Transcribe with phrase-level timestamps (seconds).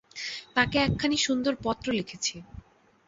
[0.55, 2.35] তাঁকে একখানি সুন্দর পত্র লিখেছি।